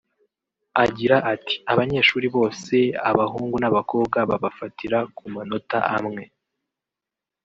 Agira 0.83 1.17
ati 1.33 1.55
“Abanyeshuri 1.71 2.27
bose 2.35 2.75
abahungu 3.09 3.55
n’abakobwa 3.59 4.17
babafatira 4.29 4.99
ku 5.15 5.23
manota 5.33 5.77
amwe 5.95 6.23